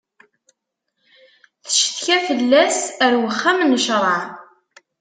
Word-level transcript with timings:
Tcetka 1.63 2.17
fell-as 2.27 2.79
ar 3.05 3.13
wexxam 3.23 3.59
n 3.69 3.73
ccṛeɛ. 3.83 4.19